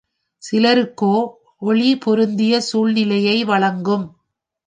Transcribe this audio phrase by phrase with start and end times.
[0.43, 1.15] சிலருக்கோ
[1.61, 4.05] ஒளி பொருந்திய சூழ்நிலையை வழங்கும்.